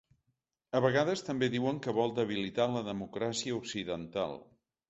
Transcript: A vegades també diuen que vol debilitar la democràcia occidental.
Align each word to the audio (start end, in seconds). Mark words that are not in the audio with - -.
A 0.79 0.79
vegades 0.85 1.21
també 1.27 1.51
diuen 1.55 1.77
que 1.87 1.95
vol 1.99 2.15
debilitar 2.21 2.67
la 2.79 2.85
democràcia 2.91 3.59
occidental. 3.63 4.39